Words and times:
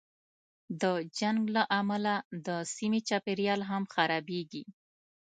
د 0.81 0.83
جنګ 1.19 1.39
له 1.55 1.63
امله 1.79 2.13
د 2.47 2.49
سیمې 2.75 2.99
چاپېریال 3.09 3.61
هم 3.69 3.83
خرابېږي. 3.93 4.63